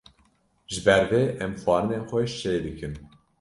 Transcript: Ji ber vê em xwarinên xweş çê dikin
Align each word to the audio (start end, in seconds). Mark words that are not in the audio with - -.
Ji 0.71 0.79
ber 0.85 1.03
vê 1.09 1.23
em 1.43 1.53
xwarinên 1.61 2.03
xweş 2.09 2.31
çê 2.41 2.53
dikin 2.65 2.93